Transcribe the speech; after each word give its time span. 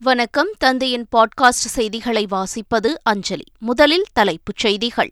வணக்கம். 0.00 0.48
தந்தையின் 0.58 1.06
பாட்காஸ்ட் 1.16 1.48
செய்திகளை 1.48 2.26
வாசிப்பது 2.30 2.94
அஞ்சலி. 3.02 3.44
முதலில் 3.58 4.04
தலைப்புச் 4.12 4.56
செய்திகள். 4.56 5.10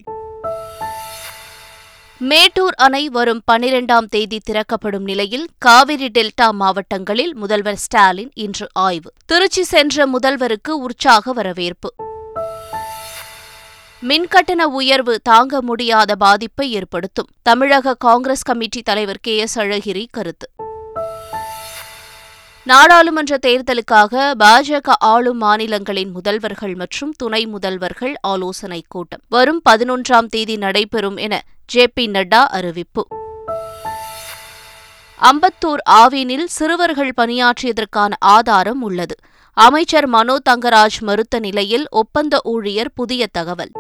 மேட்டூர் 2.19 2.75
அணை 2.75 3.09
வரும் 3.09 3.43
பனிரெண்டாம் 3.53 4.07
தேதி 4.09 4.39
திறக்கப்படும் 4.39 5.05
நிலையில் 5.05 5.49
காவிரி 5.59 6.07
டெல்டா 6.07 6.51
மாவட்டங்களில் 6.51 7.35
முதல்வர் 7.35 7.77
ஸ்டாலின் 7.77 8.31
இன்று 8.35 8.69
ஆய்வு. 8.73 9.13
திருச்சி 9.27 9.63
சென்ற 9.63 10.07
முதல்வருக்கு 10.07 10.69
உற்சாக 10.69 11.33
வரவேற்பு. 11.33 11.95
மின்கட்டண 14.09 14.63
உயர்வு 14.63 15.21
தாங்க 15.21 15.63
முடியாத 15.63 16.17
பாதிப்பை 16.17 16.73
ஏற்படுத்தும். 16.73 17.29
தமிழக 17.43 17.95
காங்கிரஸ் 17.95 18.43
கமிட்டி 18.43 18.83
தலைவர் 18.83 19.19
கே 19.21 19.37
எஸ் 19.37 19.59
அழகிரி 19.59 20.07
கருத்து. 20.11 20.51
நாடாளுமன்ற 22.67 23.39
தேர்தலுக்காக 23.47 24.31
பாஜக 24.39 24.93
ஆளும் 24.99 25.37
மாநிலங்களின் 25.37 26.13
முதல்வர்கள் 26.15 26.75
மற்றும் 26.75 27.13
துணை 27.17 27.47
முதல்வர்கள் 27.47 28.15
ஆலோசனைக் 28.21 28.85
கூட்டம். 28.89 29.21
வரும் 29.29 29.63
பதினொன்றாம் 29.71 30.27
தேதி 30.27 30.57
நடைபெறும் 30.57 31.17
என 31.17 31.43
ஜே 31.67 31.87
பி 31.87 32.07
நட்டா 32.07 32.45
அறிவிப்பு. 32.49 33.07
அம்பத்தூர் 35.21 35.79
ஆவினில் 35.91 36.45
சிறுவர்கள் 36.45 37.13
பணியாற்றியதற்கான 37.17 38.13
ஆதாரம் 38.19 38.83
உள்ளது. 38.83 39.15
அமைச்சர் 39.53 40.07
மனோ 40.07 40.37
தங்கராஜ் 40.51 41.01
மறுத்த 41.01 41.39
நிலையில் 41.39 41.87
ஒப்பந்த 41.91 42.41
ஊழியர் 42.45 42.93
புதிய 42.95 43.27
தகவல். 43.33 43.71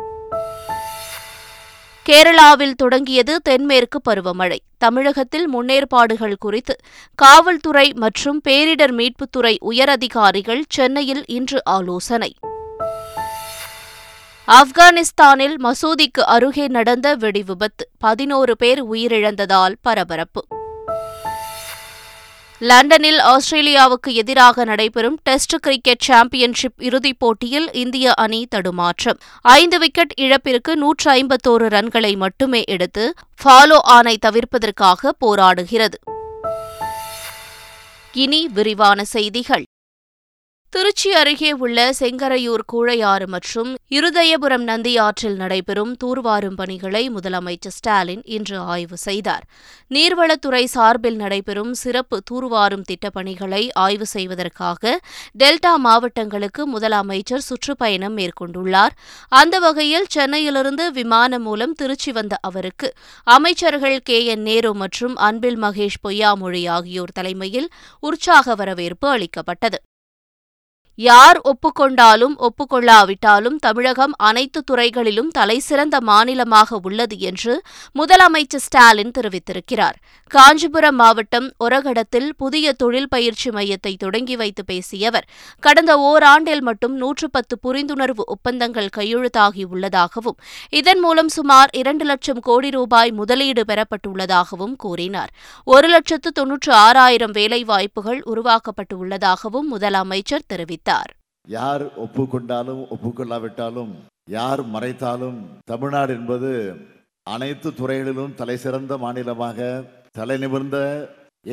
கேரளாவில் 2.08 2.72
தொடங்கியது 2.72 3.42
தென்மேற்கு 3.42 4.00
பருவமழை. 4.10 4.58
தமிழகத்தில் 4.78 5.54
முன்னேற்பாடுகள் 5.54 6.34
குறித்து 6.38 6.76
காவல்துறை 7.14 7.92
மற்றும் 7.92 8.40
பேரிடர் 8.48 8.92
மீட்புத்துறை 8.92 9.56
உயரதிகாரிகள் 9.60 10.62
சென்னையில் 10.68 11.24
இன்று 11.26 11.64
ஆலோசனை. 11.64 12.34
ஆப்கானிஸ்தானில் 14.48 15.56
மசூதிக்கு 15.56 16.20
அருகே 16.20 16.68
நடந்த 16.68 17.16
வெடிவிபத்து 17.16 17.84
பதினோரு 17.98 18.56
பேர் 18.56 18.84
உயிரிழந்ததால் 18.84 19.74
பரபரப்பு. 19.82 20.46
லண்டனில் 22.58 23.18
ஆஸ்திரேலியாவுக்கு 23.18 24.12
எதிராக 24.12 24.64
நடைபெறும் 24.64 25.18
டெஸ்ட் 25.22 25.56
கிரிக்கெட் 25.60 25.98
சாம்பியன்ஷிப் 25.98 26.82
இறுதிப் 26.82 27.18
போட்டியில் 27.18 27.72
இந்திய 27.72 28.14
அணி 28.14 28.46
தடுமாற்றம். 28.46 29.18
ஐந்து 29.40 29.78
விக்கெட் 29.78 30.12
இழப்பிற்கு 30.16 30.76
நூற்று 30.76 31.12
ஐம்பத்தோரு 31.12 31.66
ரன்களை 31.68 32.16
மட்டுமே 32.16 32.62
எடுத்து 32.66 33.14
ஃபாலோ 33.44 33.78
ஆனை 33.82 34.18
தவிர்ப்பதற்காக 34.26 35.12
போராடுகிறது. 35.26 35.94
இனி 38.12 38.48
விரிவான 38.48 39.04
செய்திகள். 39.04 39.65
திருச்சி 40.76 41.12
அருகே 41.12 41.52
உள்ள 41.52 41.92
செங்கரையூர் 42.00 42.62
கூழையாறு 42.72 43.26
மற்றும் 43.26 43.76
இருதயபுரம் 43.90 44.62
நந்தி 44.62 44.98
ஆற்றில் 44.98 45.36
நடைபெறும் 45.36 45.96
தூர்வாரும் 46.04 46.56
பணிகளை 46.56 47.10
முதலமைச்சர் 47.10 47.74
ஸ்டாலின் 47.76 48.22
இன்று 48.24 48.58
ஆய்வு 48.58 48.96
செய்தார். 48.96 49.44
நீர்வளத்துறை 49.90 50.64
சார்பில் 50.64 51.16
நடைபெறும் 51.16 51.74
சிறப்பு 51.74 52.22
தூர்வாரும் 52.30 52.82
திட்டப்பணிகளை 52.82 53.68
ஆய்வு 53.72 54.06
செய்வதற்காக 54.06 55.00
டெல்டா 55.38 55.76
மாவட்டங்களுக்கு 55.76 56.78
முதலமைச்சர் 56.78 57.46
சுற்றுப்பயணம் 57.48 58.16
மேற்கொண்டுள்ளார். 58.16 58.90
அந்த 59.28 59.58
வகையில் 59.58 60.06
சென்னையிலிருந்து 60.08 60.92
விமானம் 60.92 61.42
மூலம் 61.42 61.72
திருச்சி 61.72 62.12
வந்த 62.12 62.36
அவருக்கு 62.40 62.92
அமைச்சர்கள் 63.24 63.98
கே. 63.98 64.24
என். 64.24 64.42
நேரு 64.42 64.74
மற்றும் 64.74 65.16
அன்பில் 65.16 65.62
மகேஷ் 65.62 66.02
பொய்யாமொழி 66.08 66.68
ஆகியோர் 66.68 67.12
தலைமையில் 67.14 67.68
உற்சாக 68.00 68.54
வரவேற்பு 68.54 69.08
அளிக்கப்பட்டது. 69.08 69.80
யார் 70.98 71.40
ஒப்புக்கொண்டாலும் 71.40 72.34
ஒப்புக்கொள்ளாவிட்டாலும் 72.38 73.56
தமிழகம் 73.58 74.14
அனைத்து 74.16 74.62
துறைகளிலும் 74.64 75.28
தலைசிறந்த 75.28 76.00
மாநிலமாக 76.00 76.78
உள்ளது 76.82 77.18
என்று 77.18 77.62
முதலமைச்சர் 77.98 78.62
ஸ்டாலின் 78.66 79.10
தெரிவித்திருக்கிறார். 79.18 79.96
காஞ்சிபுரம் 80.30 80.94
மாவட்டம் 80.94 81.52
ஒரகடத்தில் 81.64 82.28
புதிய 82.36 82.72
தொழில் 82.72 83.08
பயிற்சி 83.08 83.50
மையத்தை 83.50 83.96
தொடங்கி 83.96 84.36
வைத்து 84.36 84.64
பேசிய 84.64 85.08
அவர் 85.08 85.28
கடந்த 85.60 85.98
ஓராண்டில் 85.98 86.60
மட்டும் 86.60 86.94
நூற்று 86.94 87.30
பத்து 87.30 87.58
புரிந்துணர்வு 87.62 88.24
ஒப்பந்தங்கள் 88.26 88.88
கையெழுத்தாகியுள்ளதாகவும் 88.96 90.38
இதன் 90.70 90.98
மூலம் 90.98 91.28
சுமார் 91.28 91.68
இரண்டு 91.72 92.04
லட்சம் 92.04 92.40
கோடி 92.40 92.70
ரூபாய் 92.70 93.12
முதலீடு 93.12 93.64
பெறப்பட்டுள்ளதாகவும் 93.68 94.76
கூறினார். 94.76 95.30
ஒரு 95.64 95.88
லட்சத்து 95.88 96.32
தொன்னூற்று 96.32 96.72
ஆறாயிரம் 96.72 97.30
வேலைவாய்ப்புகள் 97.30 98.22
உருவாக்கப்பட்டுள்ளதாகவும் 98.26 99.70
முதலமைச்சர் 99.74 100.48
தெரிவித்தார். 100.48 100.84
தெரிவித்தார் 100.86 101.12
யார் 101.48 101.84
ஒப்புக்கொண்டாலும் 102.04 102.82
ஒப்புக்கொள்ளாவிட்டாலும் 102.94 103.92
யார் 104.36 104.62
மறைத்தாலும் 104.74 105.38
தமிழ்நாடு 105.64 106.12
என்பது 106.18 106.50
அனைத்து 107.26 107.68
துறைகளிலும் 107.74 108.36
தலை 108.40 108.56
சிறந்த 108.56 108.92
மாநிலமாக 109.04 109.58
தலை 110.18 110.36
நிமிர்ந்த 110.38 110.78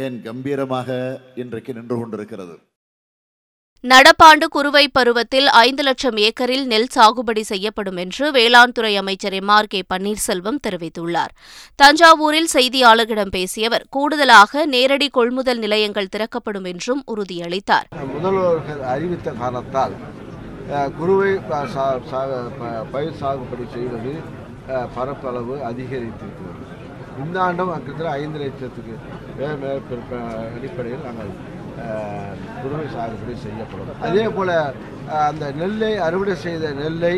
ஏன் 0.04 0.18
கம்பீரமாக 0.28 0.90
இன்றைக்கு 1.42 1.72
நின்று 1.74 1.96
கொண்டிருக்கிறது. 2.00 2.56
நடப்பாண்டு 3.92 4.46
குறுவை 4.56 4.84
பருவத்தில் 4.98 5.48
ஐந்து 5.62 5.84
லட்சம் 5.86 6.20
ஏக்கரில் 6.26 6.62
நெல் 6.72 6.92
சாகுபடி 6.94 7.42
செய்யப்படும் 7.50 7.98
என்று 8.04 8.26
வேளாண் 8.36 8.74
துறை 8.76 8.92
அமைச்சர் 9.00 9.36
எம் 9.40 9.52
ஆர் 9.56 9.68
கே 9.72 9.80
பன்னீர்செல்வம் 9.94 10.60
தெரிவித்துள்ளார். 10.66 11.32
தஞ்சாவூரில் 11.82 12.48
செய்தியாளர்களிடம் 12.54 13.34
பேசிய 13.36 13.70
அவர் 13.70 13.86
கூடுதலாக 13.96 14.64
நேரடி 14.76 15.08
கொள்முதல் 15.18 15.62
நிலையங்கள் 15.66 16.10
திறக்கப்படும் 16.14 16.68
என்றும் 16.72 17.02
உறுதியளித்தார். 17.14 17.88
முதல்வர்கள் 18.14 18.84
அறிவித்த 18.94 19.34
காரணத்தால் 19.42 19.96
குறுவை 21.00 21.34
பயிர் 22.94 23.20
சாகுபடி 23.24 23.68
செய்வது 23.76 24.14
பரப்பளவு 24.98 25.58
அதிகரித்திருக்கிறது. 25.72 26.62
இந்த 27.24 27.38
ஆண்டும் 27.48 27.74
கிட்டத்தட்ட 27.74 28.14
ஐந்து 28.22 28.40
லட்சத்துக்கு 28.44 28.96
அடிப்படையில் 30.56 31.06
நாங்கள் 31.10 31.34
குறுவை 32.61 32.88
சாகுபடி 32.95 33.35
செய்யப்படும். 33.45 34.01
அதே 34.07 34.25
போல் 34.38 34.56
அந்த 35.28 35.45
நெல்லை 35.59 35.91
அறுவடை 36.07 36.35
செய்த 36.45 36.72
நெல்லை 36.81 37.16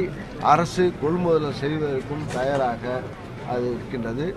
அரசு 0.53 0.85
கொள்முதல் 1.03 1.61
செய்வதற்கும் 1.63 2.27
தயாராக 2.37 2.99
அது 3.53 3.65
இருக்கின்றது. 3.75 4.27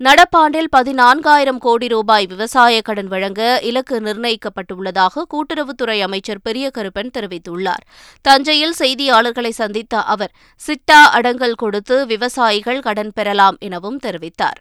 நடப்பாண்டில் 0.00 0.68
பதினான்காயிரம் 0.76 1.60
கோடி 1.64 1.86
ரூபாய் 1.92 2.26
விவசாய 2.30 2.80
கடன் 2.86 3.10
வழங்க 3.12 3.40
இலக்கு 3.68 3.96
நிர்ணயிக்கப்பட்டுள்ளதாக 4.06 5.24
கூட்டுறவுத்துறை 5.32 5.98
அமைச்சர் 6.06 6.42
பெரிய 6.46 6.66
கருப்பன் 6.76 7.14
தெரிவித்துள்ளார். 7.16 7.84
தஞ்சையில் 8.28 8.74
செய்தியாளர்களை 8.80 9.52
சந்தித்த 9.60 10.02
அவர் 10.14 10.34
சிட்டா 10.66 11.00
அடங்கல் 11.18 11.60
கொடுத்து 11.62 11.98
விவசாயிகள் 12.12 12.84
கடன் 12.88 13.12
பெறலாம் 13.18 13.58
எனவும் 13.68 14.00
தெரிவித்தார். 14.06 14.60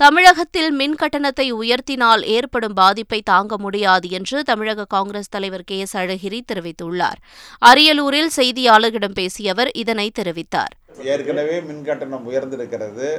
தமிழகத்தில் 0.00 0.70
மின் 0.70 0.94
கட்டணத்தை 0.94 1.52
உயர்த்தினால் 1.52 2.22
ஏற்படும் 2.22 2.74
பாதிப்பை 2.74 3.22
தாங்க 3.22 3.58
முடியாது 3.58 4.10
என்று 4.10 4.42
தமிழக 4.42 4.84
காங்கிரஸ் 4.84 5.28
தலைவர் 5.28 5.64
கே 5.64 5.78
எஸ் 5.78 5.96
அழகிரி 5.96 6.40
தெரிவித்துள்ளார். 6.52 7.18
அரியலூரில் 7.66 8.30
செய்தியாளர்களிடம் 8.36 9.14
பேசிய 9.14 9.50
அவர் 9.50 9.70
இதனை 9.70 10.10
தெரிவித்தார். 10.18 10.74
ஏற்கனவே 11.14 11.60
மின் 11.60 11.84
கட்டணம் 11.84 12.30
உயர்ந்திருக்கிறது. 12.30 13.10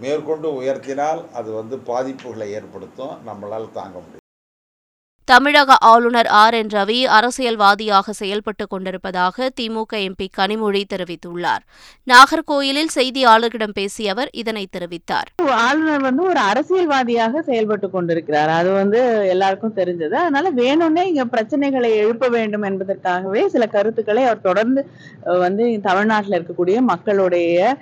மேற்கொண்டு 0.00 0.62
உயர்த்தினால் 0.62 1.22
அது 1.32 1.52
வந்து 1.52 1.76
பாதிப்புகளை 1.76 2.48
ஏற்படுத்தும். 2.58 3.16
நம்மளால் 3.26 3.72
தாங்க 3.72 3.98
முடியும். 3.98 4.19
தமிழக 5.30 5.74
ஆளுநர் 5.90 6.28
ஆர் 6.40 6.54
என் 6.54 6.70
ரவி 6.74 6.96
அரசியல்வாதியாக 7.16 8.12
செயல்பட்டுக் 8.20 8.70
கொண்டிருப்பதாக 8.70 9.50
திமுக 9.60 9.92
எம்பி 10.06 10.26
கனிமொழி 10.38 10.82
தெரிவித்துள்ளார். 10.92 11.62
நாகர்கோயிலில் 12.06 12.90
செய்தியாளர்களிடம் 12.94 13.74
பேசிய 13.78 14.14
அவர் 14.14 14.30
இதனை 14.42 14.64
தெரிவித்தார். 14.76 15.28
ஆளுநர் 15.66 16.02
வந்து 16.08 16.22
ஒரு 16.22 16.40
அரசியல்வாதியாக 16.50 17.42
செயல்பட்டு 17.42 17.90
கொண்டிருக்கிறார். 17.90 18.48
அது 18.48 18.72
வந்து 18.72 19.02
எல்லாருக்கும் 19.34 19.76
தெரிஞ்சது. 19.76 20.16
அதனால 20.24 20.52
வேணும்னே 20.62 21.04
இங்க 21.12 21.26
பிரச்சனைகளை 21.36 21.92
எழுப்ப 22.02 22.28
வேண்டும் 22.28 22.66
என்பதற்காகவே 22.70 23.44
சில 23.48 23.66
கருத்துக்களை 23.76 24.24
அவர் 24.24 24.46
தொடர்ந்து 24.48 24.82
வந்து 25.44 25.66
தமிழ்நாட்டில் 25.88 26.38
இருக்கக்கூடிய 26.38 26.78
மக்களுடைய 26.92 27.76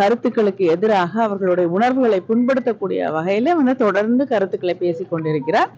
கருத்துக்களுக்கு 0.00 0.64
எதிராக 0.74 1.22
அவர்களுடைய 1.26 1.68
உணர்வுகளை 1.76 2.20
புண்படுத்தக்கூடிய 2.30 3.10
வகையில 3.18 3.54
வந்து 3.60 3.76
தொடர்ந்து 3.84 4.26
கருத்துக்களை 4.32 4.74
பேசிக் 4.84 5.12
கொண்டிருக்கிறார். 5.12 5.70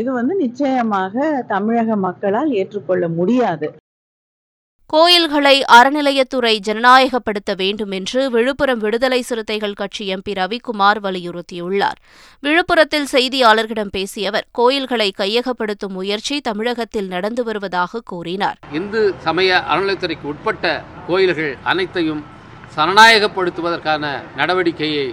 இது 0.00 0.12
வந்து 0.12 0.36
நிச்சயமாக 0.44 1.42
தமிழக 1.54 1.96
மக்களால் 2.06 2.52
ஏற்றுக்கொள்ள 2.60 3.08
முடியாது. 3.18 3.68
கோயில்களை 4.92 5.54
அறநிலையத்துறை 5.76 6.52
ஜனநாயகப்படுத்த 6.66 7.52
வேண்டும் 7.62 7.94
என்று 7.98 8.20
விழுப்புரம் 8.34 8.82
விடுதலை 8.84 9.18
சிறுத்தைகள் 9.28 9.74
கட்சி 9.80 10.04
எம்பி 10.14 10.32
ரவிக்குமார் 10.40 11.00
வலியுறுத்தியுள்ளார். 11.06 11.98
விழுப்புரத்தில் 12.44 13.08
செய்தியாளர்களிடம் 13.14 13.92
பேசிய 13.96 14.30
அவர் 14.32 14.46
கோயில்களை 14.60 15.08
கையகப்படுத்தும் 15.22 15.96
முயற்சி 15.98 16.36
தமிழகத்தில் 16.40 17.10
நடந்து 17.14 17.44
வருவதாக 17.48 18.02
கூறினார். 18.12 18.60
இந்து 18.80 19.02
சமய 19.26 19.58
அறநிலையத்துறைக்கு 19.72 20.32
உட்பட்ட 20.34 20.82
கோயில்கள் 21.10 21.52
அனைத்தையும் 21.72 22.22
சனநாயகப்படுத்துவதற்கான 22.76 24.04
நடவடிக்கையை 24.38 25.06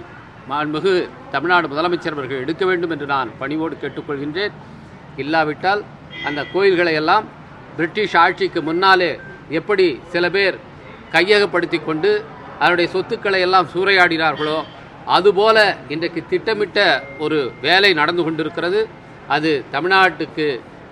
மாண்புகு 0.50 0.92
தமிழ்நாடு 1.34 1.66
முதலமைச்சர் 1.72 2.16
அவர்கள் 2.16 2.42
எடுக்க 2.44 2.64
வேண்டும் 2.70 2.92
என்று 2.94 3.06
நான் 3.12 3.30
பணிவோடு 3.40 3.74
கேட்டுக்கொள்கின்றேன். 3.82 4.54
இல்லாவிட்டால் 5.22 5.82
அந்த 6.28 6.40
கோயில்களை 6.52 6.94
எல்லாம் 7.00 7.24
பிரிட்டிஷ் 7.76 8.16
ஆட்சிக்கு 8.24 8.60
முன்னாலே 8.68 9.10
எப்படி 9.58 9.86
சில 10.12 10.24
பேர் 10.36 10.58
கையகப்படுத்தி 11.14 11.78
கொண்டு 11.84 12.10
அதனுடைய 12.60 12.88
சொத்துக்களை 12.94 13.40
எல்லாம் 13.46 13.70
சூறையாடினார்களோ 13.74 14.58
அதுபோல 15.16 15.56
இன்றைக்கு 15.94 16.20
திட்டமிட்ட 16.32 16.78
ஒரு 17.24 17.38
வேலை 17.66 17.90
நடந்து 18.00 18.22
கொண்டிருக்கிறது. 18.26 18.82
அது 19.36 19.50
தமிழ்நாட்டுக்கு 19.72 20.46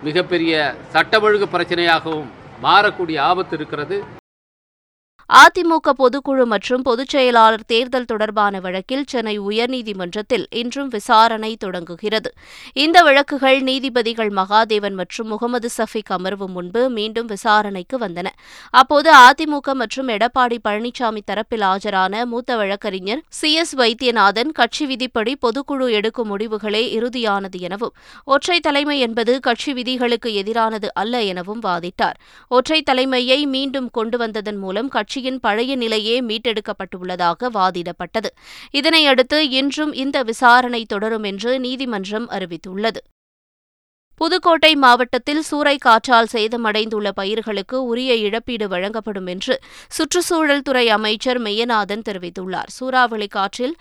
மிகப்பெரிய 0.09 0.53
சட்ட 0.95 1.21
ஒழுங்கு 1.27 1.49
பிரச்சனையாகவும் 1.55 2.29
மாறக்கூடிய 2.67 3.19
ஆபத்து 3.31 3.57
இருக்கிறது. 3.61 3.97
அதிமுக 5.32 5.90
பொதுக்குழு 5.99 6.44
மற்றும் 6.44 6.82
பொதுச் 6.82 7.08
செயலாளர் 7.08 7.64
தேர்தல் 7.67 8.05
தொடர்பான 8.05 8.61
வழக்கில் 8.61 9.05
சென்னை 9.06 9.40
உயர்நீதிமன்றத்தில் 9.40 10.44
இன்றும் 10.50 10.88
விசாரணை 10.88 11.56
தொடங்குகிறது. 11.56 12.31
இந்த 12.73 13.02
வழக்குகள் 13.02 13.61
நீதிபதிகள் 13.61 14.31
மகாதேவன் 14.31 14.90
மற்றும் 14.90 15.29
முகமது 15.29 15.69
சஃபிக் 15.76 16.12
அமர்வு 16.12 16.49
முன்பு 16.49 16.90
மீண்டும் 16.90 17.26
விசாரணைக்கு 17.26 17.99
வந்தன. 17.99 18.26
அப்போது 18.70 19.12
அதிமுக 19.14 19.75
மற்றும் 19.75 20.08
எடப்பாடி 20.08 20.58
பழனிசாமி 20.69 21.23
தரப்பில் 21.31 21.64
ஆஜரான 21.70 22.26
மூத்த 22.26 22.56
வழக்கறிஞர் 22.56 23.23
சி. 23.28 23.52
எஸ். 23.55 23.75
வைத்தியநாதன் 23.75 24.52
கட்சி 24.52 24.87
விதிப்படி 24.87 25.37
பொதுக்குழு 25.43 25.88
எடுக்கும் 25.90 26.31
முடிவுகளே 26.31 26.85
இறுதியானது 26.99 27.61
எனவும் 27.61 27.94
ஒற்றை 28.25 28.61
தலைமை 28.61 28.99
என்பது 28.99 29.40
கட்சி 29.40 29.73
விதிகளுக்கு 29.73 30.43
எதிரானது 30.43 30.87
அல்ல 30.94 31.23
எனவும் 31.23 31.62
வாதிட்டார். 31.62 32.14
ஒற்றை 32.49 32.82
தலைமையை 32.82 33.46
மீண்டும் 33.46 33.90
கொண்டு 33.90 34.19
வந்ததன் 34.19 34.56
மூலம் 34.56 34.88
கட்சி 34.88 35.20
கட்சியின் 35.23 35.43
பழைய 35.47 35.73
நிலையே 35.77 36.15
மீட்டெடுக்கப்பட்டுள்ளதாக 36.21 37.51
வாதிடப்பட்டது. 37.55 38.31
இதனையடுத்து 38.73 39.39
இன்றும் 39.51 39.93
இந்த 39.93 40.23
விசாரணை 40.23 40.85
தொடரும் 40.85 41.23
என்று 41.23 41.61
நீதிமன்றம் 41.61 42.27
அறிவித்துள்ளது. 42.31 43.01
புதுக்கோட்டை 44.21 44.73
மாவட்டத்தில் 44.77 45.43
சூறைக்காற்றால் 45.51 46.31
சேதமடைந்துள்ள 46.33 47.11
பயிர்களுக்கு 47.15 47.77
உரிய 47.85 48.15
இழப்பீடு 48.15 48.69
வழங்கப்படும் 48.69 49.27
என்று 49.27 49.55
சுற்றுச்சூழல் 49.89 50.63
துறை 50.63 50.85
அமைச்சர் 50.89 51.41
மெய்யநாதன் 51.43 52.05
தெரிவித்துள்ளார். 52.09 52.71
சூறாவளி 52.79 53.27
காற்றில் 53.27 53.77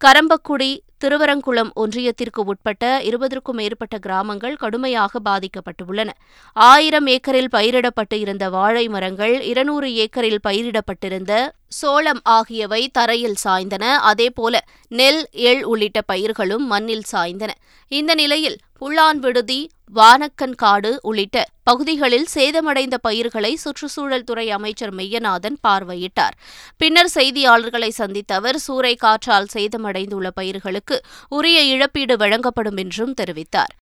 கரம்பக்குடி 0.00 0.68
திருவரங்குளம் 1.04 1.70
ஒன்றியத்திற்கு 1.74 2.40
உட்பட்ட 2.44 2.84
இருபதற்கும் 3.04 3.58
மேற்பட்ட 3.60 3.98
கிராமங்கள் 3.98 4.56
கடுமையாக 4.56 5.20
பாதிக்கப்பட்டுள்ளன. 5.24 6.10
ஆயிரம் 6.52 7.06
ஏக்கரில் 7.06 7.50
பயிரிடப்பட்டு 7.52 8.16
இருந்த 8.18 8.48
வாழை 8.48 8.88
மரங்கள் 8.88 9.40
இருநூறு 9.40 9.88
ஏக்கரில் 9.94 10.42
பயிரிடப்பட்டிருந்த 10.48 11.32
சோளம் 11.68 12.20
ஆகியவை 12.22 12.88
தரையில் 12.88 13.38
சாய்ந்தன. 13.44 13.84
அதேபோல 14.10 14.64
நெல் 14.88 15.22
எள் 15.30 15.64
உள்ளிட்ட 15.64 16.00
பயிர்களும் 16.02 16.66
மண்ணில் 16.66 17.08
சாய்ந்தன. 17.12 17.50
இந்த 17.88 18.14
நிலையில் 18.14 18.58
புல்லான் 18.80 19.20
விடுதி 19.24 19.70
வானக்கன் 19.94 20.54
காடு 20.54 20.98
உள்ளிட்ட 21.02 21.44
பகுதிகளில் 21.62 22.26
சேதமடைந்த 22.34 22.96
பயிர்களை 22.96 23.52
சுற்றுச்சூழல் 23.54 24.24
துறை 24.24 24.50
அமைச்சர் 24.50 24.92
மெய்யநாதன் 24.94 25.56
பார்வையிட்டார். 25.68 26.34
பின்னர் 26.76 27.10
செய்தியாளர்களை 27.14 27.88
சந்தித்த 27.88 28.34
அவர் 28.34 28.58
சூறை 28.66 28.94
காற்றால் 28.96 29.50
சேதமடைந்துள்ள 29.54 30.28
பயிர்களுக்கு 30.28 30.98
உரிய 31.28 31.60
இழப்பீடு 31.62 32.16
வழங்கப்படும் 32.16 32.76
என்றும் 32.76 33.14
தெரிவித்தார். 33.20 33.74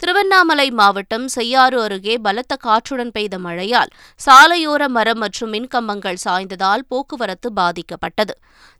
திருவண்ணாமலை 0.00 0.70
மாவட்டம் 0.70 1.24
செய்யாறு 1.28 1.76
அருகே 1.82 2.14
பலத்த 2.16 2.56
காற்றுடன் 2.56 3.10
பெய்த 3.10 3.38
மழையால் 3.38 3.90
சாலையோர 4.26 4.88
மரம் 4.88 5.18
மற்றும் 5.18 5.52
மின்கம்பங்கள் 5.52 6.20
சாய்ந்ததால் 6.24 6.84
போக்குவரத்து 6.88 7.50
பாதிக்கப்பட்டது. 7.56 8.34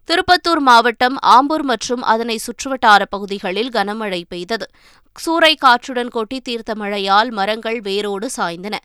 திருப்பத்தூர் 0.09 0.63
மாவட்டம் 0.69 1.17
ஆம்பூர் 1.37 1.65
மற்றும் 1.73 2.03
அதனை 2.03 2.37
சுற்றுவட்டார 2.47 3.03
பகுதிகளில் 3.11 3.69
கனமழை 3.69 4.23
பெய்தது. 4.29 4.69
சூறை 5.17 5.53
காற்றுடன் 5.57 6.09
கொட்டி 6.09 6.41
தீர்த்த 6.41 6.75
மழையால் 6.75 7.31
மரங்கள் 7.31 7.81
வேரோடு 7.81 8.29
சாய்ந்தன. 8.37 8.77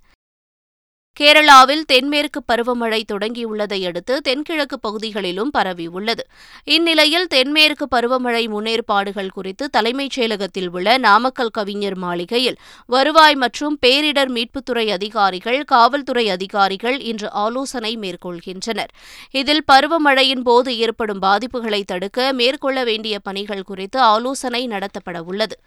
கேரளாவில் 1.20 1.84
தென்மேற்கு 1.86 2.40
பருவமழை 2.52 3.04
தொடங்கியுள்ளதை 3.12 3.86
அடுத்து 3.86 4.22
தென்கிழக்கு 4.22 4.80
பகுதிகளிலும் 4.80 5.52
பரவியுள்ளது 5.58 6.24
இந்நிலையில் 6.64 7.28
தென்மேற்கு 7.28 7.86
பருவமழை 7.92 8.42
முன்னேற்பாடுகள் 8.48 9.30
குறித்து 9.32 9.70
தலைமைச் 9.70 10.16
செயலகத்தில் 10.16 10.70
உள்ள 10.70 10.98
நாமக்கல் 10.98 11.50
கவிஞர் 11.50 11.96
மாளிகையில் 11.96 12.58
வருவாய் 12.86 13.36
மற்றும் 13.36 13.78
பேரிடர் 13.82 14.32
மீட்புத்துறை 14.32 14.86
அதிகாரிகள் 14.92 15.64
காவல்துறை 15.64 16.30
அதிகாரிகள் 16.30 17.00
இன்று 17.00 17.30
ஆலோசனை 17.32 17.98
மேற்கொள்கின்றனர். 17.98 18.92
இதில் 19.32 19.64
பருவமழையின் 19.72 20.44
போது 20.44 20.78
ஏற்படும் 20.78 21.22
பாதிப்புகளை 21.22 21.84
தடுக்க 21.84 22.34
மேற்கொள்ள 22.34 22.84
வேண்டிய 22.84 23.20
பணிகள் 23.20 23.64
குறித்து 23.64 24.00
ஆலோசனை 24.00 24.68
நடத்தப்பட 24.68 25.20
உள்ளது. 25.20 25.58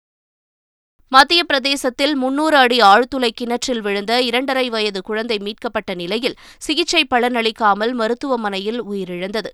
மத்திய 1.13 1.45
பிரதேசத்தில் 1.45 2.15
முன்னூறு 2.15 2.57
அடி 2.57 2.79
ஆழ்துளை 2.81 3.29
கிணற்றில் 3.35 3.81
விழுந்த 3.81 4.13
இரண்டரை 4.23 4.71
வயது 4.71 5.03
குழந்தை 5.03 5.39
மீட்கப்பட்ட 5.39 5.95
நிலையில் 5.95 6.37
சிகிச்சை 6.59 7.07
பலனளிக்காமல் 7.11 7.93
மருத்துவமனையில் 7.93 8.81
உயிரிழந்தது. 8.85 9.51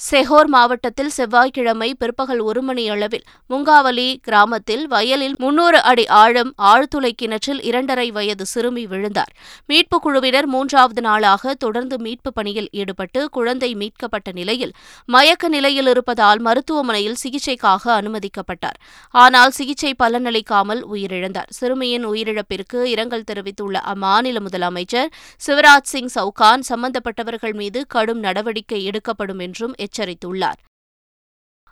செஹோர் 0.00 0.48
மாவட்டத்தில் 0.48 1.10
செவ்வாய்க்கிழமை 1.10 1.88
பிற்பகல் 1.94 2.40
ஒரு 2.40 2.62
மணி 2.62 2.84
அளவில் 2.88 3.24
முங்காவலி 3.50 4.06
கிராமத்தில் 4.20 4.82
வயலில் 4.86 5.34
முன்னூறு 5.38 5.78
அடி 5.82 6.04
ஆழம் 6.20 6.50
ஆழ்துளை 6.62 7.10
கிணற்றில் 7.16 7.60
இரண்டரை 7.62 8.06
வயது 8.10 8.44
சிறுமி 8.46 8.84
விழுந்தார். 8.86 9.32
மீட்புக் 9.66 10.02
குழுவினர் 10.02 10.46
மூன்றாவது 10.46 11.02
நாளாக 11.02 11.54
தொடர்ந்து 11.54 11.98
மீட்பு 11.98 12.32
பணியில் 12.32 12.68
ஈடுபட்டு 12.72 13.22
குழந்தை 13.30 13.70
மீட்கப்பட்ட 13.74 14.32
நிலையில் 14.32 14.72
மயக்க 15.08 15.48
நிலையில் 15.48 15.86
இருப்பதால் 15.86 16.40
மருத்துவமனையில் 16.40 17.20
சிகிச்சைக்காக 17.22 17.92
அனுமதிக்கப்பட்டார். 17.98 18.80
ஆனால் 19.14 19.50
சிகிச்சை 19.50 19.92
பலனளிக்காமல் 20.02 20.82
உயிரிழந்தார். 20.92 21.48
சிறுமியின் 21.50 22.06
உயிரிழப்பிற்கு 22.06 22.82
இரங்கல் 22.94 23.28
தெரிவித்துள்ள 23.30 23.78
அம்மாநில 23.94 24.44
முதலமைச்சர் 24.48 25.12
சிவராஜ் 25.46 25.90
சிங் 25.94 26.12
சவுகான் 26.14 26.66
சம்பந்தப்பட்டவர்கள் 26.68 27.54
மீது 27.54 27.80
கடும் 27.86 28.20
நடவடிக்கை 28.20 28.82
எடுக்கப்படும் 28.84 29.38
என்றும் 29.38 29.74
எச்சரித்துள்ளார். 29.86 30.60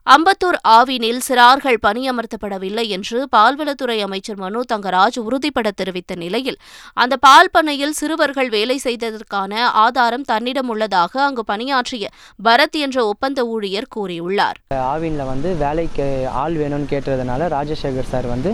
அம்பத்தூர் 0.07 0.57
ஆவினில் 0.75 1.19
சிறார்கள் 1.27 1.77
பணியமர்த்தப்படவில்லை 1.87 2.85
என்று 2.97 3.19
பால்வளத்துறை 3.35 3.97
அமைச்சர் 4.05 4.39
மனோ 4.43 4.61
தங்கராஜ் 4.71 5.19
உறுதிபட 5.25 5.69
தெரிவித்த 5.81 6.13
நிலையில் 6.23 6.57
அந்த 7.03 7.15
பால் 7.27 7.51
பண்ணையில் 7.55 7.93
சிறுவர்கள் 7.99 8.51
வேலை 8.55 8.77
செய்ததற்கான 8.87 9.63
ஆதாரம் 9.83 10.25
தன்னிடம் 10.31 10.71
உள்ளதாக 10.75 11.23
அங்கு 11.27 11.43
பணியாற்றிய 11.51 12.09
பரத் 12.47 12.79
என்ற 12.85 12.99
ஒப்பந்த 13.13 13.43
ஊழியர் 13.55 13.91
கூறியுள்ளார். 13.97 14.59
ஆவினில் 14.93 15.31
வந்து 15.33 15.51
வேலைக்கு 15.65 16.07
ஆள் 16.43 16.57
வேணும்னு 16.63 16.91
கேட்டதுனால 16.95 17.49
ராஜசேகர் 17.57 18.11
சார் 18.15 18.29
வந்து 18.35 18.53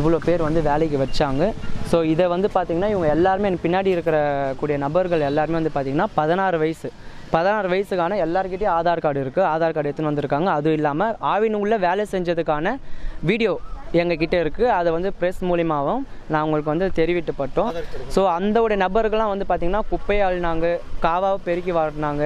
இவ்வளோ 0.00 0.20
பேர் 0.28 0.46
வந்து 0.48 0.62
வேலைக்கு 0.70 1.00
வச்சாங்க. 1.04 1.50
ஸோ 1.90 1.98
இதை 2.12 2.28
வந்து 2.34 2.50
பார்த்திங்கன்னா 2.54 2.92
இவங்க 2.94 3.10
எல்லாருமே 3.16 3.48
எனக்கு 3.50 3.66
பின்னாடி 3.66 3.92
இருக்கிற 3.96 4.16
கூடிய 4.62 4.78
நபர்கள் 4.86 5.28
எல்லாருமே 5.30 5.60
வந்து 5.60 5.74
பார்த்திங்கன்னா 5.76 6.08
பதினாறு 6.20 6.58
வயசு. 6.64 6.90
பதினாறு 7.34 7.68
வயசுக்கான 7.72 8.18
எல்லாருக்கிட்டையும் 8.24 8.74
ஆதார் 8.78 9.04
கார்டு 9.04 9.22
இருக்குது 9.24 9.48
ஆதார் 9.52 9.74
கார்டு 9.76 9.88
எடுத்துன்னு 9.90 10.12
வந்திருக்காங்க. 10.12 10.48
அதுவும் 10.58 10.78
இல்லாமல் 10.78 11.14
ஆவின் 11.34 11.60
உள்ள 11.62 11.76
வேலை 11.86 12.04
செஞ்சதுக்கான 12.14 12.76
வீடியோ 13.30 13.54
எங்ககிட்ட 14.00 14.36
இருக்குது 14.44 14.72
அதை 14.76 14.90
வந்து 14.94 15.10
ப்ரெஸ் 15.18 15.40
மூலியமாகவும் 15.48 16.02
நான் 16.32 16.44
உங்களுக்கு 16.46 16.72
வந்து 16.72 16.86
தெரிவிக்கப்பட்டோம். 16.98 17.70
ஸோ 18.14 18.20
அந்தோடைய 18.36 18.78
நபர்கள்லாம் 18.84 19.32
வந்து 19.32 19.46
பார்த்திங்கன்னா 19.50 19.82
குப்பையை 19.92 20.22
அள்ளினாங்க 20.28 20.68
காவாவை 21.04 21.38
பெருக்கி 21.48 21.74
வாட்டினாங்க. 21.78 22.24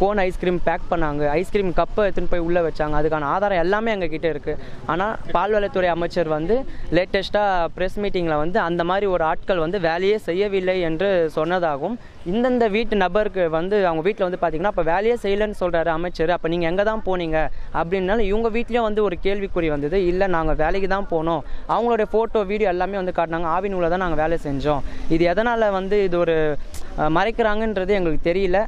கோன் 0.00 0.20
ஐஸ்கிரீம் 0.24 0.58
பேக் 0.66 0.84
பண்ணாங்க. 0.90 1.22
ஐஸ்கிரீம் 1.40 1.70
கப்பை 1.78 2.02
எடுத்துன்னு 2.06 2.32
போய் 2.32 2.44
உள்ளே 2.48 2.60
வச்சாங்க. 2.66 2.94
அதுக்கான 3.00 3.28
ஆதாரம் 3.34 3.62
எல்லாமே 3.64 3.92
எங்ககிட்ட 3.94 4.28
இருக்குது 4.34 4.60
ஆனால் 4.92 5.14
பால்வளத்துறை 5.36 5.88
அமைச்சர் 5.94 6.30
வந்து 6.36 6.56
லேட்டஸ்ட்டாக 6.96 7.70
ப்ரெஸ் 7.76 7.98
மீட்டிங்கில் 8.02 8.40
வந்து 8.42 8.58
அந்த 8.68 8.84
மாதிரி 8.90 9.08
ஒரு 9.14 9.24
ஆட்கள் 9.30 9.64
வந்து 9.64 9.80
வேலையே 9.88 10.18
செய்யவில்லை 10.28 10.76
என்று 10.90 11.10
சொன்னதாகவும் 11.38 11.96
இந்தந்த 12.34 12.64
வீட்டு 12.76 12.94
நபருக்கு 13.04 13.42
வந்து 13.58 13.76
அவங்க 13.88 14.04
வீட்டில் 14.06 14.26
வந்து 14.28 14.40
பார்த்தீங்கன்னா 14.42 14.72
அப்போ 14.74 14.84
வேலையே 14.92 15.16
செய்யலைன்னு 15.24 15.60
சொல்கிறாரு 15.62 15.90
அமைச்சர். 15.96 16.34
அப்போ 16.36 16.48
நீங்கள் 16.54 16.70
எங்கே 16.70 16.86
தான் 16.90 17.04
போனீங்க? 17.08 17.40
அப்படின்னாலும் 17.80 18.28
இவங்க 18.30 18.48
வீட்லேயும் 18.56 18.88
வந்து 18.88 19.02
ஒரு 19.08 19.18
கேள்விக்குறி 19.26 19.68
வந்தது. 19.74 19.98
இல்லை 20.12 20.28
நாங்கள் 20.36 20.58
வேலைக்கு 20.64 20.90
தான் 20.96 21.10
போனோம். 21.14 21.44
அவங்களுடைய 21.74 22.08
ஃபோட்டோ 22.14 22.42
வீடியோ 22.52 22.70
எல்லாமே 22.74 22.98
வந்து 23.02 23.18
காட்டினாங்க. 23.20 23.50
ஆவினூரில் 23.58 23.92
தான் 23.94 24.04
நாங்கள் 24.06 24.22
வேலை 24.24 24.38
செஞ்சோம். 24.48 24.82
இது 25.16 25.24
எதனால் 25.34 25.74
வந்து 25.78 25.98
இது 26.08 26.18
ஒரு 26.24 26.36
மறைக்கிறாங்கன்றது 27.18 27.94
எங்களுக்கு 28.00 28.28
தெரியல. 28.32 28.60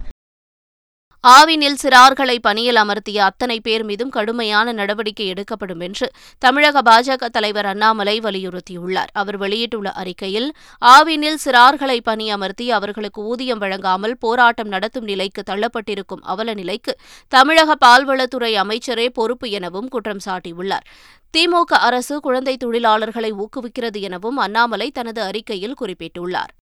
ஆவினில் 1.26 1.78
சிறார்களை 1.82 2.38
பணியில் 2.38 2.76
அமர்த்திய 2.76 3.16
அத்தனை 3.18 3.60
பேர் 3.60 3.84
மீதும் 3.84 4.08
கடுமையான 4.08 4.72
நடவடிக்கை 4.72 5.26
எடுக்கப்படும் 5.26 5.80
என்று 5.80 6.10
தமிழக 6.38 6.82
பாஜக 6.82 7.28
தலைவர் 7.28 7.66
அண்ணாமலை 7.66 8.18
வலியுறுத்தியுள்ளார். 8.18 9.10
அவர் 9.12 9.36
வெளியிட்டுள்ள 9.36 9.92
அறிக்கையில் 9.92 10.54
ஆவினில் 10.82 11.40
சிறார்களை 11.44 11.98
பணியமர்த்தி 12.04 12.70
அவர்களுக்கு 12.70 13.22
ஊதியம் 13.22 13.58
வழங்காமல் 13.58 14.16
போராட்டம் 14.18 14.68
நடத்தும் 14.68 15.04
நிலைக்கு 15.04 15.42
தள்ளப்பட்டிருக்கும் 15.50 16.22
அவல 16.22 16.54
நிலைக்கு 16.54 16.94
தமிழக 17.28 17.76
பால்வளத்துறை 17.86 18.52
அமைச்சரே 18.54 19.08
பொறுப்பு 19.08 19.50
எனவும் 19.50 19.88
குற்றம் 19.88 20.24
சாட்டியுள்ளார். 20.26 20.86
திமுக 21.36 21.82
அரசு 21.88 22.20
குழந்தை 22.20 22.56
தொழிலாளர்களை 22.64 23.32
ஊக்குவிக்கிறது 23.32 24.00
எனவும் 24.00 24.36
அண்ணாமலை 24.36 24.90
தனது 24.90 25.22
அறிக்கையில் 25.22 25.78
குறிப்பிட்டுள்ளார். 25.80 26.54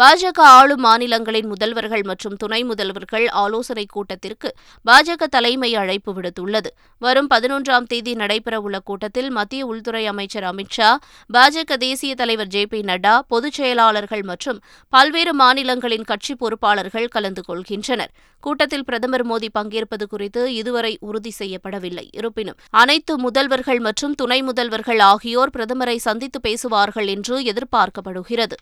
பாஜக 0.00 0.40
ஆளும் 0.40 0.80
மாநிலங்களின் 0.80 1.48
முதல்வர்கள் 1.52 2.02
மற்றும் 2.02 2.36
துணை 2.36 2.64
முதல்வர்கள் 2.64 3.24
ஆலோசனைக் 3.30 3.88
கூட்டத்திற்கு 3.88 4.48
பாஜக 4.84 5.24
தலைமை 5.24 5.74
அழைப்பு 5.74 6.10
விடுத்துள்ளது. 6.12 6.70
வரும் 6.98 7.28
பதினொன்றாம் 7.34 7.86
தேதி 7.86 8.12
நடைபெறவுள்ள 8.12 8.78
கூட்டத்தில் 8.84 9.30
மத்திய 9.30 9.66
உள்துறை 9.66 10.06
அமைச்சர் 10.06 10.42
அமித் 10.42 10.70
ஷா 10.70 10.98
பாஜக 11.32 11.76
தேசிய 11.76 12.14
தலைவர் 12.14 12.46
ஜே 12.46 12.66
பி 12.66 12.80
நட்டா 12.80 13.14
பொதுச் 13.28 13.52
செயலாளர்கள் 13.52 14.22
மற்றும் 14.22 14.60
பல்வேறு 14.88 15.34
மாநிலங்களின் 15.34 16.04
கட்சி 16.04 16.34
பொறுப்பாளர்கள் 16.34 17.08
கலந்து 17.08 17.44
கொள்கின்றனர். 17.48 18.14
கூட்டத்தில் 18.40 18.84
பிரதமர் 18.84 19.26
மோடி 19.26 19.48
பங்கேற்பது 19.52 20.08
குறித்து 20.08 20.54
இதுவரை 20.54 20.96
உறுதி 21.00 21.34
செய்யப்படவில்லை. 21.38 22.08
இருப்பினும் 22.12 22.58
அனைத்து 22.70 23.30
முதல்வர்கள் 23.30 23.80
மற்றும் 23.80 24.14
துணை 24.14 24.42
முதல்வர்கள் 24.42 25.02
ஆகியோர் 25.02 25.54
பிரதமரை 25.56 25.96
சந்தித்து 25.96 26.40
பேசுவார்கள் 26.40 27.06
என்று 27.06 27.36
எதிர்பார்க்கப்படுகிறது. 27.40 28.58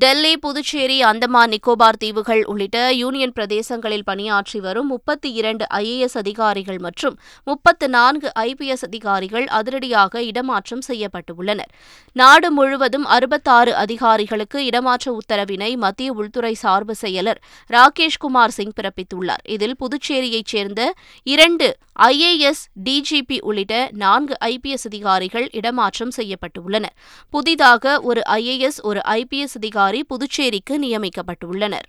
டெல்லி 0.00 0.36
புதுச்சேரி 0.36 1.02
அந்தமான் 1.02 1.50
நிக்கோபார் 1.50 1.96
தீவுகள் 1.98 2.44
உள்ளிட்ட 2.44 2.90
யூனியன் 2.92 3.32
பிரதேசங்களில் 3.32 4.04
பணியாற்றி 4.04 4.60
வரும் 4.60 4.86
முப்பத்தி 4.86 5.32
இரண்டு 5.32 5.66
ஐஏஎஸ் 5.74 6.16
அதிகாரிகள் 6.18 6.78
மற்றும் 6.78 7.18
முப்பத்து 7.44 7.88
நான்கு 7.88 8.32
ஐபிஎஸ் 8.38 8.84
அதிகாரிகள் 8.84 9.46
அதிரடியாக 9.46 10.22
இடமாற்றம் 10.22 10.82
செய்யப்பட்டுள்ளனர். 10.88 11.70
நாடு 12.12 12.50
முழுவதும் 12.50 13.04
அறுபத்தாறு 13.04 13.76
அதிகாரிகளுக்கு 13.76 14.64
இடமாற்ற 14.64 15.18
உத்தரவினை 15.18 15.76
மத்திய 15.76 16.12
உள்துறை 16.12 16.54
சார்பு 16.54 16.94
செயலர் 17.00 17.42
ராகேஷ்குமார் 17.70 18.56
சிங் 18.58 18.74
பிறப்பித்துள்ளார். 18.80 19.44
இதில் 19.48 19.76
புதுச்சேரியைச் 19.76 20.52
சேர்ந்த 20.54 20.94
இரண்டு 21.22 21.76
ஐஏஎஸ் 21.98 22.64
டிஜிபி 22.84 23.40
உள்ளிட்ட 23.40 23.88
நான்கு 23.92 24.36
ஐபிஎஸ் 24.44 24.86
அதிகாரிகள் 24.86 25.48
இடமாற்றம் 25.52 26.12
செய்யப்பட்டுள்ளனர். 26.16 26.96
புதிதாக 27.30 28.00
ஒரு 28.00 28.22
ஐஏஎஸ் 28.30 28.82
ஒரு 28.82 29.00
ஐபிஎஸ் 29.06 29.56
அதிகாரி 29.56 29.80
புதுச்சேரிக்கு 29.90 30.78
நியமிக்கப்பட்டுள்ளனர். 30.78 31.88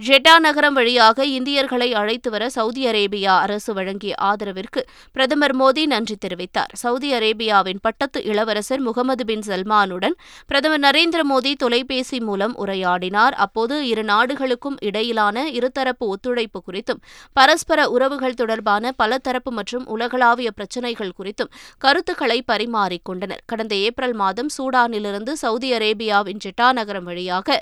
ஜெட்டா 0.00 0.32
நகரம் 0.44 0.76
வழியாக 0.78 1.24
இந்தியர்களை 1.38 1.86
அழைத்து 1.94 2.28
வர 2.30 2.44
சவுதி 2.50 2.82
அரேபியா 2.90 3.34
அரசு 3.44 3.72
வழங்கிய 3.74 4.12
ஆதரவிற்கு 4.28 4.80
பிரதமர் 5.12 5.54
மோடி 5.56 5.82
நன்றி 5.86 6.16
தெரிவித்தார். 6.24 6.72
சவுதி 6.82 7.08
அரேபியாவின் 7.14 7.80
பட்டத்து 7.80 8.20
இளவரசர் 8.24 8.82
முகமது 8.86 9.24
பின் 9.24 9.44
சல்மானுடன் 9.48 10.14
பிரதமர் 10.46 10.82
நரேந்திர 10.86 11.24
மோடி 11.32 11.52
தொலைபேசி 11.54 12.18
மூலம் 12.20 12.54
உரையாடினார். 12.64 13.36
அப்போது 13.46 13.76
இரு 13.88 14.04
நாடுகளுக்கும் 14.04 14.78
இடையிலான 14.80 15.44
இருதரப்பு 15.58 16.08
ஒத்துழைப்பு 16.14 16.62
குறித்தும் 16.68 17.02
பரஸ்பர 17.32 17.86
உறவுகள் 17.96 18.38
தொடர்பான 18.40 18.94
பலதரப்பு 19.02 19.52
மற்றும் 19.58 19.86
உலகளாவிய 19.96 20.50
பிரச்சினைகள் 20.50 21.14
குறித்தும் 21.20 21.52
கருத்துக்களை 21.78 22.38
பரிமாறிக்கொண்டனர். 22.52 23.44
கடந்த 23.46 23.74
ஏப்ரல் 23.86 24.16
மாதம் 24.22 24.52
சூடானிலிருந்து 24.58 25.34
சவுதி 25.44 25.70
அரேபியாவின் 25.80 26.42
ஜெட்டா 26.46 26.70
நகரம் 26.80 27.08
வழியாக 27.12 27.60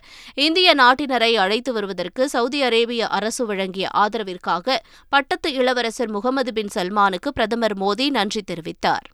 இந்திய 0.49 0.75
நாட்டினரை 0.85 1.33
அழைத்து 1.47 1.71
வருவதற்கு 1.79 2.20
சவுதி 2.29 2.63
அரேபிய 2.63 3.07
அரசு 3.07 3.47
வழங்கிய 3.47 3.89
ஆதரவிற்காக 3.95 4.79
பட்டத்து 5.09 5.53
இளவரசர் 5.53 6.11
முகமது 6.11 6.53
பின் 6.53 6.69
சல்மானுக்கு 6.75 7.29
பிரதமர் 7.29 7.79
மோடி 7.79 8.11
நன்றி 8.11 8.43
தெரிவித்தார். 8.51 9.07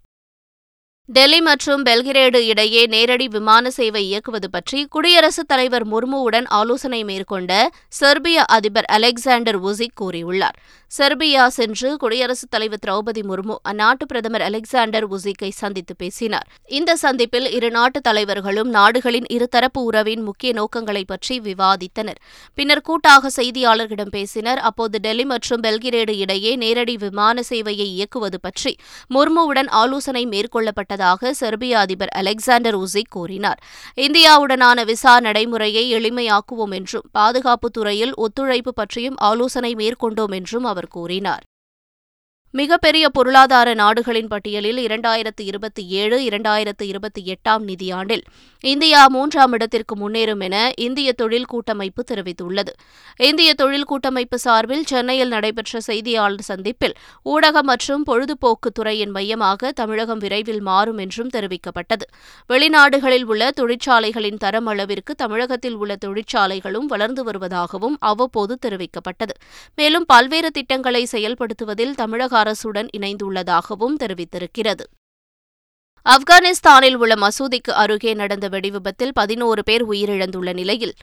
டெல்லி 1.09 1.41
மற்றும் 1.41 1.83
பெல்கிரேடு 1.85 2.37
இடையே 2.37 2.87
நேரடி 2.87 3.29
விமான 3.29 3.71
சேவை 3.71 4.07
இயக்குவது 4.07 4.51
பற்றி 4.51 4.87
குடியரசுத் 4.91 5.49
தலைவர் 5.49 5.85
முர்முவுடன் 5.89 6.47
ஆலோசனை 6.49 7.05
மேற்கொண்ட 7.05 7.71
செர்பிய 7.89 8.45
அதிபர் 8.45 8.85
அலெக்சாண்டர் 8.85 9.59
உசிக் 9.61 9.95
கூறியுள்ளார். 10.01 10.57
செர்பியா 10.99 11.47
சென்று 11.47 11.97
குடியரசுத் 11.97 12.51
தலைவர் 12.51 12.79
திரௌபதி 12.87 13.23
முர்மு 13.29 13.55
அந்நாட்டு 13.69 14.05
பிரதமர் 14.07 14.43
அலெக்சாண்டர் 14.43 15.07
உசிக்கை 15.09 15.51
சந்தித்து 15.51 15.97
பேசினார். 15.97 16.47
இந்த 16.67 16.97
சந்திப்பில் 16.97 17.51
இரு 17.51 17.71
நாட்டு 17.71 18.01
தலைவர்களும் 18.01 18.69
நாடுகளின் 18.69 19.25
இருதரப்பு 19.33 19.83
உறவின் 19.83 20.23
முக்கிய 20.23 20.53
நோக்கங்களை 20.53 21.05
பற்றி 21.07 21.41
விவாதித்தனர். 21.41 22.21
பின்னர் 22.55 22.81
கூட்டாக 22.81 23.31
செய்தியாளர்களிடம் 23.37 24.11
பேசினர். 24.11 24.59
அப்போது 24.59 24.99
டெல்லி 25.01 25.25
மற்றும் 25.25 25.61
பெல்கிரேடு 25.61 26.11
இடையே 26.11 26.57
நேரடி 26.57 26.97
விமான 26.97 27.43
சேவையை 27.49 27.89
இயக்குவது 27.97 28.41
பற்றி 28.41 28.75
முர்முவுடன் 29.15 29.69
ஆலோசனை 29.69 30.27
மேற்கொள்ளப்பட்டதாக 30.97 31.31
செர்பிய 31.31 31.79
அதிபர் 31.79 32.09
அலெக்சாண்டர் 32.09 32.75
உசிக் 32.75 33.11
கூறினார். 33.11 33.62
இந்தியாவுடனான 33.97 34.85
விசா 34.85 35.21
நடைமுறையை 35.21 35.95
எளிமையாக்குவோம் 35.95 36.71
என்றும் 36.71 37.03
பாதுகாப்புத் 37.12 37.73
துறையில் 37.73 38.15
ஒத்துழைப்பு 38.15 38.75
பற்றியும் 38.75 39.15
ஆலோசனை 39.17 39.75
மேற்கொண்டோம் 39.75 40.35
என்றும் 40.35 40.65
அவர் 40.65 40.88
கூறினார். 40.88 41.43
மிகப்பெரிய 42.59 43.09
பொருளாதார 43.09 43.69
நாடுகளின் 43.75 44.29
பட்டியலில் 44.29 44.79
இரண்டாயிரத்து 44.87 45.43
இருபத்தி 45.45 45.83
ஏழு 46.01 46.19
இரண்டாயிரத்து 46.29 46.83
இருபத்தி 46.83 47.23
எட்டாம் 47.33 47.65
நிதியாண்டில் 47.67 48.23
இந்தியா 48.65 49.09
மூன்றாம் 49.09 49.53
இடத்திற்கு 49.53 49.95
முன்னேறும் 49.97 50.41
என 50.41 50.57
இந்திய 50.77 51.13
தொழில் 51.13 51.45
கூட்டமைப்பு 51.45 52.03
தெரிவித்துள்ளது. 52.11 52.73
இந்திய 53.17 53.55
தொழில் 53.55 53.85
கூட்டமைப்பு 53.85 54.39
சார்பில் 54.39 54.85
சென்னையில் 54.85 55.29
நடைபெற்ற 55.29 55.81
செய்தியாளர் 55.81 56.47
சந்திப்பில் 56.47 56.95
ஊடக 57.23 57.63
மற்றும் 57.63 58.03
பொழுதுபோக்கு 58.03 58.71
துறையின் 58.71 59.11
மையமாக 59.11 59.73
தமிழகம் 59.73 60.19
விரைவில் 60.19 60.61
மாறும் 60.61 60.99
என்றும் 60.99 61.31
தெரிவிக்கப்பட்டது. 61.37 62.07
வெளிநாடுகளில் 62.49 63.25
உள்ள 63.25 63.51
தொழிற்சாலைகளின் 63.61 64.37
தரம் 64.37 64.67
அளவிற்கு 64.67 65.15
தமிழகத்தில் 65.15 65.75
உள்ள 65.75 65.97
தொழிற்சாலைகளும் 66.07 66.89
வளர்ந்து 66.95 67.25
வருவதாகவும் 67.31 67.99
அவ்வப்போது 67.99 68.57
தெரிவிக்கப்பட்டது. 68.67 69.37
மேலும் 69.75 70.05
பல்வேறு 70.07 70.51
திட்டங்களை 70.51 71.05
செயல்படுத்துவதில் 71.13 71.95
தமிழக 71.95 72.45
அரசுடன் 72.47 72.88
இணைந்துள்ளதாகவும் 72.99 73.97
தெரிவித்திருக்கிறது. 74.00 74.85
ஆப்கானிஸ்தானில் 76.07 76.95
உள்ள 76.95 77.15
மசூதிக்கு 77.15 77.73
அருகே 77.83 78.15
நடந்த 78.15 78.49
வெடிவிபத்தில் 78.49 79.15
பதினோரு 79.15 79.62
பேர் 79.62 79.85
உயிரிழந்துள்ள 79.88 80.53
நிலையில் 80.53 80.95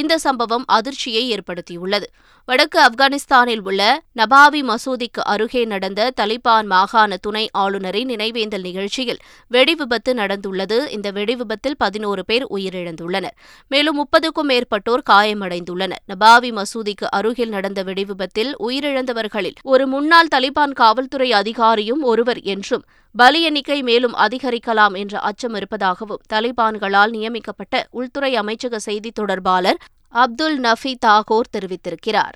இந்த 0.00 0.14
சம்பவம் 0.18 0.64
அதிர்ச்சியை 0.76 1.24
ஏற்படுத்தியுள்ளது. 1.34 2.06
வடக்கு 2.48 2.78
ஆப்கானிஸ்தானில் 2.86 3.62
உள்ள 3.64 3.82
நபாவி 4.16 4.60
மசூதிக்கு 4.70 5.22
அருகே 5.32 5.62
நடந்த 5.64 6.10
தலிபான் 6.20 6.66
மாகாண 6.72 7.16
துணை 7.16 7.44
ஆளுநரின் 7.52 8.08
நினைவேந்தல் 8.08 8.64
நிகழ்ச்சியில் 8.68 9.20
வெடிவிபத்து 9.50 10.12
நடந்துள்ளது. 10.20 10.78
இந்த 10.96 11.10
வெடிவிபத்தில் 11.12 11.78
பதினோரு 11.78 12.24
பேர் 12.24 12.46
உயிரிழந்துள்ளனர். 12.56 13.36
மேலும் 13.68 13.98
முப்பதுக்கும் 14.00 14.50
மேற்பட்டோர் 14.52 15.04
காயமடைந்துள்ளனர். 15.10 16.02
நபாவி 16.12 16.50
மசூதிக்கு 16.58 17.08
அருகில் 17.10 17.48
நடந்த 17.48 17.82
வெடிவிபத்தில் 17.82 18.52
உயிரிழந்தவர்களில் 18.68 19.56
ஒரு 19.62 19.86
முன்னாள் 19.86 20.32
தலிபான் 20.34 20.76
காவல்துறை 20.82 21.30
அதிகாரியும் 21.32 22.04
ஒருவர் 22.12 22.42
என்றும் 22.54 22.84
பலி 23.14 23.40
எண்ணிக்கை 23.42 23.76
மேலும் 23.82 24.14
அதிகரிக்கலாம் 24.14 24.94
என்ற 24.96 25.14
அச்சம் 25.18 25.54
இருப்பதாகவும் 25.54 26.22
தலிபான்களால் 26.32 27.12
நியமிக்கப்பட்ட 27.16 27.74
உள்துறை 27.90 28.30
அமைச்சக 28.38 28.76
செய்தித் 28.76 29.14
தொடர்பாளர் 29.14 29.78
அப்துல் 30.14 30.60
நஃபி 30.60 30.94
தாகூர் 31.06 31.48
தெரிவித்திருக்கிறார். 31.56 32.34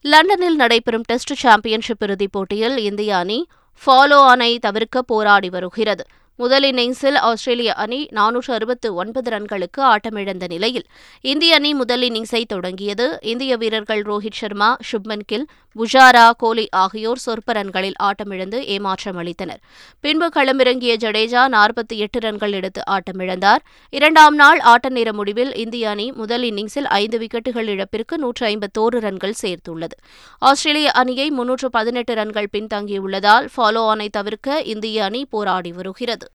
லண்டனில் 0.00 0.56
நடைபெறும் 0.56 1.06
டெஸ்ட் 1.06 1.32
சாம்பியன்ஷிப் 1.34 2.02
இறுதிப் 2.02 2.32
போட்டியில் 2.32 2.76
இந்திய 2.78 3.16
அணி 3.16 3.46
ஃபாலோ 3.82 4.18
ஆனை 4.22 4.58
தவிர்க்க 4.58 5.02
போராடி 5.02 5.48
வருகிறது. 5.48 6.04
முதல் 6.36 6.64
இன்னிங்ஸில் 6.72 7.14
ஆஸ்திரேலிய 7.14 7.72
அணி 7.72 8.08
நானூற்று 8.12 8.52
அறுபத்து 8.52 8.94
ஒன்பது 8.94 9.30
ரன்களுக்கு 9.30 9.80
ஆட்டமிழந்த 9.80 10.46
நிலையில் 10.48 10.86
இந்திய 11.20 11.54
அணி 11.54 11.74
முதல் 11.74 12.00
இன்னிங்ஸை 12.00 12.44
தொடங்கியது. 12.44 13.18
இந்திய 13.22 13.56
வீரர்கள் 13.56 14.02
ரோஹித் 14.02 14.40
சர்மா 14.40 14.76
சுப்மன் 14.92 15.26
கில் 15.26 15.46
புஜாரா 15.76 16.30
கோலி 16.36 16.68
ஆகியோர் 16.70 17.18
சொற்ப 17.18 17.52
ரன்களில் 17.52 17.94
ஆட்டமிழந்து 18.02 18.64
ஏமாற்றம் 18.64 19.18
அளித்தனர். 19.18 19.60
பின்பு 20.00 20.28
களமிறங்கிய 20.28 20.96
ஜடேஜா 21.04 21.42
நாற்பத்தி 21.48 21.96
எட்டு 21.96 22.20
ரன்கள் 22.20 22.52
எடுத்து 22.52 22.82
ஆட்டமிழந்தார். 22.90 23.62
இரண்டாம் 23.90 24.34
நாள் 24.34 24.58
ஆட்ட 24.58 24.88
நேர 24.88 25.12
முடிவில் 25.12 25.54
இந்திய 25.54 25.90
அணி 25.90 26.12
முதல் 26.12 26.42
இன்னிங்ஸில் 26.42 26.90
ஐந்து 27.02 27.18
விக்கெட்டுகள் 27.18 27.66
இழப்பிற்கு 27.66 28.18
நூற்று 28.18 28.46
ஐம்பத்தோரு 28.46 29.00
ரன்கள் 29.06 29.34
சேர்த்துள்ளது. 29.42 29.96
ஆஸ்திரேலிய 30.38 30.90
அணியை 30.90 31.30
முன்னூற்று 31.30 31.70
பதினெட்டு 31.70 32.14
ரன்கள் 32.14 32.48
பின்தங்கியுள்ளதால் 32.52 33.48
ஃபாலோ 33.56 33.86
ஆனை 33.86 34.08
தவிர்க்க 34.08 34.60
இந்திய 34.60 35.04
அணி 35.04 35.26
போராடி 35.30 35.72
வருகிறது. 35.72 36.28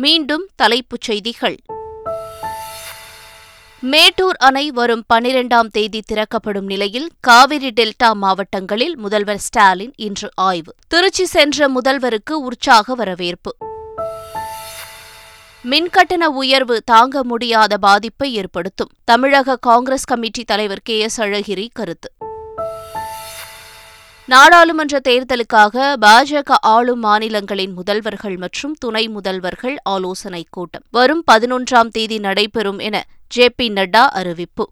மீண்டும் 0.00 0.48
தலைப்புச் 0.56 1.00
செய்திகள். 1.00 1.56
மேட்டூர் 3.80 4.36
அணை 4.36 4.70
வரும் 4.70 5.04
பனிரெண்டாம் 5.14 5.68
தேதி 5.70 6.00
திறக்கப்படும் 6.00 6.66
நிலையில் 6.66 7.10
காவிரி 7.20 7.68
டெல்டா 7.68 8.12
மாவட்டங்களில் 8.12 8.96
முதல்வர் 8.96 9.38
ஸ்டாலின் 9.38 9.92
இன்று 9.96 10.30
ஆய்வு. 10.34 10.74
திருச்சி 10.88 11.24
சென்ற 11.24 11.68
முதல்வருக்கு 11.68 12.32
உற்சாக 12.32 12.94
வரவேற்பு. 12.94 13.56
மின்கட்டண 15.70 16.24
உயர்வு 16.24 16.82
தாங்க 16.82 17.24
முடியாத 17.24 17.78
பாதிப்பை 17.78 18.34
ஏற்படுத்தும். 18.34 18.90
தமிழக 19.04 19.56
காங்கிரஸ் 19.56 20.04
கமிட்டி 20.04 20.44
தலைவர் 20.44 20.80
கே 20.82 20.98
எஸ் 20.98 21.20
அழகிரி 21.20 21.68
கருத்து. 21.72 22.12
நாடாளுமன்ற 24.28 25.00
தேர்தலுக்காக 25.08 25.92
பாஜக 26.00 26.50
ஆளும் 26.60 27.00
மாநிலங்களின் 27.00 27.74
முதல்வர்கள் 27.76 28.36
மற்றும் 28.36 28.74
துணை 28.78 29.08
முதல்வர்கள் 29.08 29.76
ஆலோசனைக் 29.82 30.46
கூட்டம். 30.50 30.82
வரும் 30.90 31.24
பதினொன்றாம் 31.32 31.88
தேதி 31.88 32.18
நடைபெறும் 32.18 32.78
என 32.78 33.04
ஜே 33.28 33.48
பி 33.48 33.68
நட்டா 33.68 34.06
அறிவிப்பு. 34.10 34.68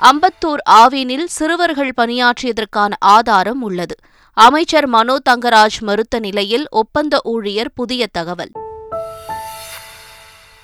அம்பத்தூர் 0.00 0.58
ஆவினில் 0.70 1.24
சிறுவர்கள் 1.24 1.92
பணியாற்றியதற்கான 1.96 2.92
ஆதாரம் 2.98 3.62
உள்ளது. 3.62 3.94
அமைச்சர் 4.32 4.86
மனோ 4.86 5.16
தங்கராஜ் 5.30 5.80
மறுத்த 5.80 6.18
நிலையில் 6.18 6.66
ஒப்பந்த 6.70 7.20
ஊழியர் 7.22 7.72
புதிய 7.74 8.06
தகவல். 8.12 8.50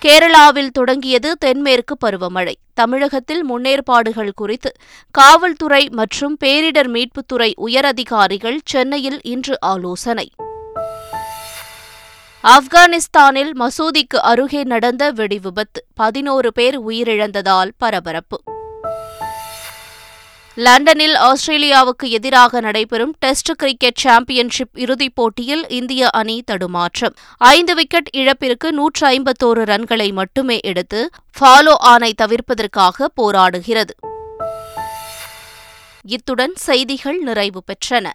கேரளாவில் 0.04 0.68
தொடங்கியது 0.68 1.38
தென்மேற்கு 1.38 1.96
பருவமழை. 2.06 2.54
தமிழகத்தில் 2.74 3.50
முன்னேற்பாடுகள் 3.50 4.30
குறித்து 4.34 4.72
காவல்துறை 5.10 5.88
மற்றும் 5.88 6.36
பேரிடர் 6.44 6.88
மீட்புத்துறை 6.88 7.52
உயரதிகாரிகள் 7.56 8.58
சென்னையில் 8.64 9.20
இன்று 9.22 9.60
ஆலோசனை. 9.60 10.30
ஆப்கானிஸ்தானில் 12.44 13.52
மசூதிக்கு 13.52 14.16
அருகே 14.16 14.64
நடந்த 14.64 15.12
வெடிவிபத்து 15.12 15.80
பதினோரு 15.94 16.52
பேர் 16.52 16.80
உயிரிழந்ததால் 16.80 17.70
பரபரப்பு. 17.78 18.42
லண்டனில் 20.54 21.14
ஆஸ்திரேலியாவுக்கு 21.14 22.08
எதிராக 22.08 22.60
நடைபெறும் 22.60 23.14
டெஸ்ட் 23.18 23.52
கிரிக்கெட் 23.56 23.94
சாம்பியன்ஷிப் 23.94 24.78
இறுதிப் 24.78 25.14
போட்டியில் 25.14 25.68
இந்திய 25.68 26.10
அணி 26.10 26.42
தடுமாற்றம். 26.42 27.14
ஐந்து 27.36 27.74
விக்கெட் 27.74 28.08
இழப்பிற்கு 28.12 28.72
நூற்று 28.72 29.08
ஐம்பத்தோரு 29.08 29.62
ரன்களை 29.64 30.12
மட்டுமே 30.12 30.58
எடுத்து 30.62 31.10
ஃபாலோ 31.40 31.74
ஆனை 31.78 32.14
தவிர்ப்பதற்காக 32.22 33.08
போராடுகிறது. 33.22 33.90
இத்துடன் 36.06 36.52
செய்திகள் 36.54 37.18
நிறைவு 37.18 37.62
பெற்றன. 37.64 38.12